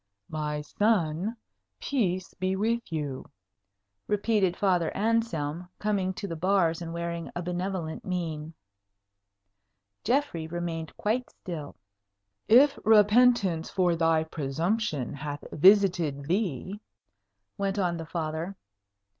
[0.31, 1.37] "My son,
[1.79, 3.23] peace be with you!"
[4.07, 8.55] repeated Father Anselm, coming to the bars and wearing a benevolent mien.
[10.03, 11.75] Geoffrey remained quite still.
[12.47, 16.81] "If repentance for thy presumption hath visited thee"
[17.59, 18.55] went on the Father.